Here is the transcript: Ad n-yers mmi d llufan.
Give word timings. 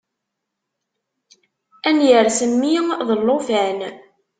Ad 1.87 1.93
n-yers 1.95 2.39
mmi 2.49 2.75
d 3.07 3.09
llufan. 3.19 3.79